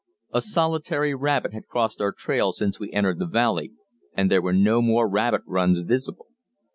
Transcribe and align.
A 0.33 0.41
solitary 0.41 1.13
rabbit 1.13 1.53
had 1.53 1.67
crossed 1.67 2.01
our 2.01 2.11
trail 2.11 2.51
since 2.53 2.79
we 2.79 2.91
entered 2.91 3.19
the 3.19 3.27
valley, 3.27 3.73
and 4.17 4.31
there 4.31 4.41
were 4.41 4.51
no 4.51 4.81
more 4.81 5.07
rabbit 5.07 5.43
runs 5.45 5.77
visible. 5.81 6.25